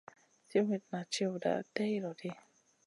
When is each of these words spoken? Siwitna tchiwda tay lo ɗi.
Siwitna 0.47 0.99
tchiwda 1.11 1.53
tay 1.73 1.93
lo 2.03 2.11
ɗi. 2.19 2.29